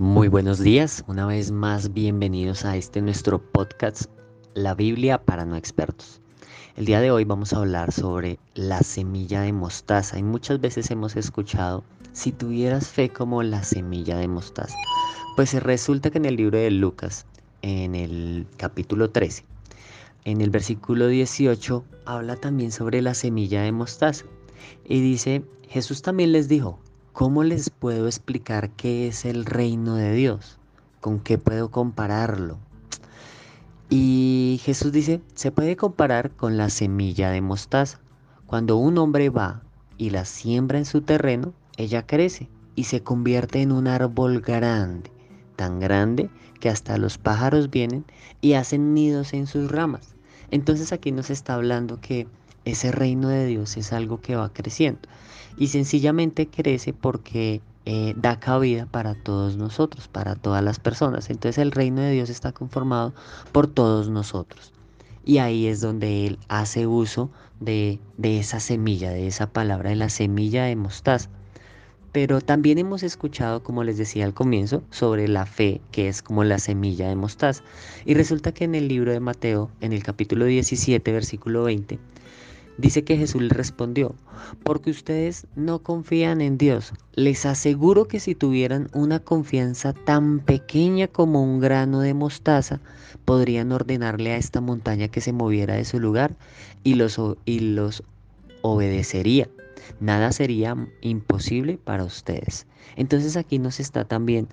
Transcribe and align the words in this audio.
buenos 0.00 0.58
días, 0.60 1.04
una 1.08 1.26
vez 1.26 1.50
más 1.50 1.92
bienvenidos 1.92 2.64
a 2.64 2.74
este 2.74 3.02
nuestro 3.02 3.38
podcast, 3.38 4.04
La 4.54 4.74
Biblia 4.74 5.22
para 5.22 5.44
no 5.44 5.56
expertos. 5.56 6.22
El 6.76 6.86
día 6.86 7.00
de 7.00 7.10
hoy 7.10 7.24
vamos 7.24 7.52
a 7.52 7.58
hablar 7.58 7.92
sobre 7.92 8.38
la 8.54 8.80
semilla 8.80 9.42
de 9.42 9.52
mostaza 9.52 10.18
y 10.18 10.22
muchas 10.22 10.58
veces 10.58 10.90
hemos 10.90 11.16
escuchado 11.16 11.84
si 12.12 12.32
tuvieras 12.32 12.88
fe 12.88 13.10
como 13.10 13.42
la 13.42 13.62
semilla 13.62 14.16
de 14.16 14.28
mostaza. 14.28 14.74
Pues 15.36 15.52
resulta 15.62 16.10
que 16.10 16.16
en 16.16 16.24
el 16.24 16.36
libro 16.36 16.56
de 16.56 16.70
Lucas, 16.70 17.26
en 17.60 17.94
el 17.94 18.46
capítulo 18.56 19.10
13, 19.10 19.44
en 20.24 20.40
el 20.40 20.48
versículo 20.48 21.08
18, 21.08 21.84
habla 22.06 22.36
también 22.36 22.72
sobre 22.72 23.02
la 23.02 23.12
semilla 23.12 23.62
de 23.62 23.72
mostaza. 23.72 24.24
Y 24.86 25.02
dice, 25.02 25.44
Jesús 25.68 26.00
también 26.00 26.32
les 26.32 26.48
dijo, 26.48 26.78
¿Cómo 27.12 27.42
les 27.42 27.70
puedo 27.70 28.06
explicar 28.06 28.70
qué 28.70 29.08
es 29.08 29.24
el 29.24 29.44
reino 29.44 29.96
de 29.96 30.12
Dios? 30.12 30.58
¿Con 31.00 31.18
qué 31.18 31.38
puedo 31.38 31.70
compararlo? 31.70 32.58
Y 33.90 34.60
Jesús 34.62 34.92
dice, 34.92 35.20
se 35.34 35.50
puede 35.50 35.74
comparar 35.76 36.30
con 36.30 36.56
la 36.56 36.70
semilla 36.70 37.30
de 37.30 37.40
mostaza. 37.40 38.00
Cuando 38.46 38.76
un 38.76 38.96
hombre 38.96 39.28
va 39.28 39.62
y 39.98 40.10
la 40.10 40.24
siembra 40.24 40.78
en 40.78 40.84
su 40.84 41.02
terreno, 41.02 41.52
ella 41.76 42.06
crece 42.06 42.48
y 42.76 42.84
se 42.84 43.02
convierte 43.02 43.60
en 43.60 43.72
un 43.72 43.88
árbol 43.88 44.40
grande, 44.40 45.10
tan 45.56 45.80
grande 45.80 46.30
que 46.60 46.68
hasta 46.68 46.96
los 46.96 47.18
pájaros 47.18 47.70
vienen 47.70 48.04
y 48.40 48.52
hacen 48.52 48.94
nidos 48.94 49.34
en 49.34 49.48
sus 49.48 49.70
ramas. 49.70 50.14
Entonces 50.52 50.92
aquí 50.92 51.10
nos 51.10 51.28
está 51.28 51.54
hablando 51.54 52.00
que 52.00 52.28
ese 52.64 52.92
reino 52.92 53.28
de 53.28 53.46
Dios 53.46 53.76
es 53.76 53.92
algo 53.92 54.20
que 54.20 54.36
va 54.36 54.52
creciendo 54.52 55.08
y 55.56 55.68
sencillamente 55.68 56.46
crece 56.46 56.92
porque 56.92 57.60
eh, 57.86 58.14
da 58.16 58.38
cabida 58.38 58.86
para 58.86 59.14
todos 59.14 59.56
nosotros, 59.56 60.08
para 60.08 60.34
todas 60.34 60.62
las 60.62 60.78
personas. 60.78 61.30
Entonces 61.30 61.58
el 61.58 61.72
reino 61.72 62.02
de 62.02 62.12
Dios 62.12 62.30
está 62.30 62.52
conformado 62.52 63.14
por 63.52 63.66
todos 63.66 64.08
nosotros. 64.08 64.72
Y 65.24 65.38
ahí 65.38 65.66
es 65.66 65.80
donde 65.80 66.26
Él 66.26 66.38
hace 66.48 66.86
uso 66.86 67.30
de, 67.60 67.98
de 68.16 68.38
esa 68.38 68.60
semilla, 68.60 69.10
de 69.10 69.26
esa 69.26 69.46
palabra, 69.48 69.90
de 69.90 69.96
la 69.96 70.08
semilla 70.08 70.64
de 70.64 70.76
mostaza. 70.76 71.28
Pero 72.12 72.40
también 72.40 72.78
hemos 72.78 73.02
escuchado, 73.02 73.62
como 73.62 73.84
les 73.84 73.96
decía 73.96 74.24
al 74.24 74.34
comienzo, 74.34 74.82
sobre 74.90 75.28
la 75.28 75.46
fe, 75.46 75.80
que 75.92 76.08
es 76.08 76.22
como 76.22 76.42
la 76.42 76.58
semilla 76.58 77.08
de 77.08 77.16
mostaza. 77.16 77.62
Y 78.04 78.14
resulta 78.14 78.52
que 78.52 78.64
en 78.64 78.74
el 78.74 78.88
libro 78.88 79.12
de 79.12 79.20
Mateo, 79.20 79.70
en 79.80 79.92
el 79.92 80.02
capítulo 80.02 80.46
17, 80.46 81.12
versículo 81.12 81.62
20, 81.64 81.98
Dice 82.78 83.04
que 83.04 83.16
Jesús 83.16 83.42
le 83.42 83.50
respondió, 83.50 84.14
porque 84.62 84.90
ustedes 84.90 85.46
no 85.54 85.80
confían 85.80 86.40
en 86.40 86.56
Dios. 86.56 86.94
Les 87.14 87.44
aseguro 87.44 88.06
que 88.06 88.20
si 88.20 88.34
tuvieran 88.34 88.88
una 88.94 89.18
confianza 89.18 89.92
tan 89.92 90.40
pequeña 90.40 91.06
como 91.08 91.42
un 91.42 91.60
grano 91.60 92.00
de 92.00 92.14
mostaza, 92.14 92.80
podrían 93.24 93.72
ordenarle 93.72 94.32
a 94.32 94.36
esta 94.36 94.60
montaña 94.60 95.08
que 95.08 95.20
se 95.20 95.32
moviera 95.32 95.74
de 95.74 95.84
su 95.84 96.00
lugar 96.00 96.36
y 96.82 96.94
los, 96.94 97.20
y 97.44 97.60
los 97.60 98.02
obedecería. 98.62 99.48
Nada 99.98 100.32
sería 100.32 100.76
imposible 101.00 101.78
para 101.78 102.04
ustedes. 102.04 102.66
Entonces 102.96 103.36
aquí 103.36 103.58
nos 103.58 103.80
está 103.80 104.04
también 104.04 104.48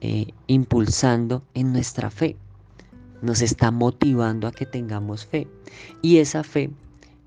eh, 0.00 0.26
impulsando 0.46 1.42
en 1.54 1.72
nuestra 1.72 2.10
fe. 2.10 2.36
Nos 3.22 3.40
está 3.40 3.70
motivando 3.70 4.48
a 4.48 4.52
que 4.52 4.66
tengamos 4.66 5.24
fe. 5.24 5.46
Y 6.02 6.18
esa 6.18 6.42
fe 6.42 6.70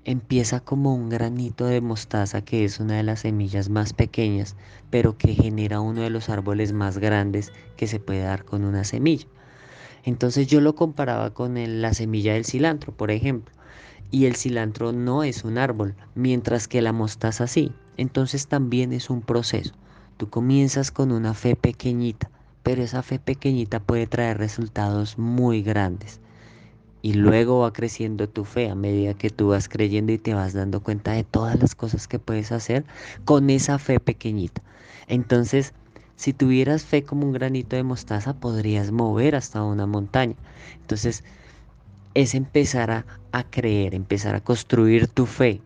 empieza 0.06 0.60
como 0.60 0.94
un 0.94 1.08
granito 1.08 1.66
de 1.66 1.80
mostaza 1.80 2.40
que 2.40 2.64
es 2.64 2.78
una 2.78 2.96
de 2.96 3.02
las 3.02 3.20
semillas 3.20 3.68
más 3.68 3.92
pequeñas, 3.92 4.54
pero 4.88 5.18
que 5.18 5.34
genera 5.34 5.80
uno 5.80 6.02
de 6.02 6.10
los 6.10 6.28
árboles 6.28 6.72
más 6.72 6.98
grandes 6.98 7.52
que 7.76 7.88
se 7.88 7.98
puede 7.98 8.20
dar 8.20 8.44
con 8.44 8.64
una 8.64 8.84
semilla. 8.84 9.26
Entonces 10.04 10.46
yo 10.46 10.60
lo 10.60 10.76
comparaba 10.76 11.34
con 11.34 11.56
la 11.82 11.92
semilla 11.92 12.34
del 12.34 12.44
cilantro, 12.44 12.92
por 12.92 13.10
ejemplo. 13.10 13.52
Y 14.12 14.26
el 14.26 14.36
cilantro 14.36 14.92
no 14.92 15.24
es 15.24 15.42
un 15.42 15.58
árbol, 15.58 15.96
mientras 16.14 16.68
que 16.68 16.82
la 16.82 16.92
mostaza 16.92 17.48
sí. 17.48 17.72
Entonces 17.96 18.46
también 18.46 18.92
es 18.92 19.10
un 19.10 19.22
proceso. 19.22 19.74
Tú 20.18 20.30
comienzas 20.30 20.92
con 20.92 21.10
una 21.10 21.34
fe 21.34 21.56
pequeñita, 21.56 22.30
pero 22.62 22.84
esa 22.84 23.02
fe 23.02 23.18
pequeñita 23.18 23.80
puede 23.80 24.06
traer 24.06 24.38
resultados 24.38 25.18
muy 25.18 25.62
grandes 25.62 26.20
y 27.06 27.12
luego 27.12 27.60
va 27.60 27.72
creciendo 27.72 28.28
tu 28.28 28.44
fe 28.44 28.68
a 28.68 28.74
medida 28.74 29.14
que 29.14 29.30
tú 29.30 29.50
vas 29.50 29.68
creyendo 29.68 30.10
y 30.10 30.18
te 30.18 30.34
vas 30.34 30.54
dando 30.54 30.82
cuenta 30.82 31.12
de 31.12 31.22
todas 31.22 31.56
las 31.56 31.76
cosas 31.76 32.08
que 32.08 32.18
puedes 32.18 32.50
hacer 32.50 32.84
con 33.24 33.48
esa 33.48 33.78
fe 33.78 34.00
pequeñita. 34.00 34.60
Entonces, 35.06 35.72
si 36.16 36.32
tuvieras 36.32 36.84
fe 36.84 37.04
como 37.04 37.24
un 37.24 37.32
granito 37.32 37.76
de 37.76 37.84
mostaza, 37.84 38.34
podrías 38.34 38.90
mover 38.90 39.36
hasta 39.36 39.62
una 39.62 39.86
montaña. 39.86 40.34
Entonces, 40.80 41.22
es 42.14 42.34
empezar 42.34 42.90
a, 42.90 43.44
creer, 43.50 43.94
empezar 43.94 44.34
a 44.34 44.40
construir 44.40 45.06
tu 45.06 45.26
fe, 45.26 45.60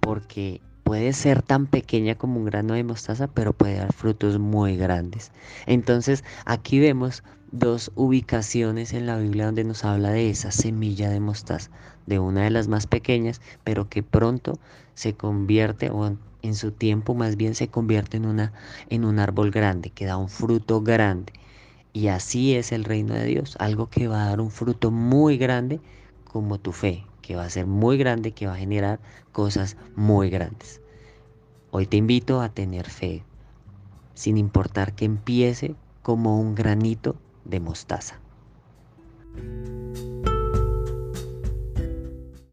porque 0.00 0.60
puede 0.82 1.14
ser 1.14 1.40
tan 1.40 1.68
pequeña 1.68 2.16
como 2.16 2.36
un 2.38 2.44
grano 2.44 2.74
de 2.74 2.84
mostaza, 2.84 3.28
pero 3.28 3.54
puede 3.54 3.76
dar 3.78 3.94
frutos 3.94 4.38
muy 4.38 4.76
grandes. 4.76 5.32
Entonces, 5.64 6.22
aquí 6.44 6.80
vemos 6.80 7.22
dos 7.54 7.92
ubicaciones 7.94 8.92
en 8.94 9.06
la 9.06 9.16
Biblia 9.16 9.46
donde 9.46 9.62
nos 9.62 9.84
habla 9.84 10.10
de 10.10 10.28
esa 10.28 10.50
semilla 10.50 11.08
de 11.08 11.20
mostaza, 11.20 11.70
de 12.04 12.18
una 12.18 12.42
de 12.42 12.50
las 12.50 12.66
más 12.66 12.88
pequeñas, 12.88 13.40
pero 13.62 13.88
que 13.88 14.02
pronto 14.02 14.58
se 14.94 15.14
convierte, 15.14 15.90
o 15.90 16.16
en 16.42 16.54
su 16.56 16.72
tiempo 16.72 17.14
más 17.14 17.36
bien 17.36 17.54
se 17.54 17.68
convierte 17.68 18.16
en, 18.16 18.26
una, 18.26 18.52
en 18.90 19.04
un 19.04 19.20
árbol 19.20 19.52
grande, 19.52 19.90
que 19.90 20.04
da 20.04 20.16
un 20.16 20.28
fruto 20.28 20.82
grande. 20.82 21.32
Y 21.92 22.08
así 22.08 22.56
es 22.56 22.72
el 22.72 22.82
reino 22.82 23.14
de 23.14 23.24
Dios, 23.24 23.56
algo 23.60 23.88
que 23.88 24.08
va 24.08 24.24
a 24.24 24.30
dar 24.30 24.40
un 24.40 24.50
fruto 24.50 24.90
muy 24.90 25.38
grande 25.38 25.80
como 26.24 26.58
tu 26.58 26.72
fe, 26.72 27.04
que 27.22 27.36
va 27.36 27.44
a 27.44 27.50
ser 27.50 27.68
muy 27.68 27.96
grande, 27.98 28.32
que 28.32 28.48
va 28.48 28.54
a 28.54 28.58
generar 28.58 28.98
cosas 29.30 29.76
muy 29.94 30.28
grandes. 30.28 30.80
Hoy 31.70 31.86
te 31.86 31.98
invito 31.98 32.40
a 32.40 32.48
tener 32.48 32.90
fe, 32.90 33.22
sin 34.14 34.38
importar 34.38 34.96
que 34.96 35.04
empiece 35.04 35.76
como 36.02 36.40
un 36.40 36.56
granito 36.56 37.14
de 37.44 37.60
mostaza. 37.60 38.20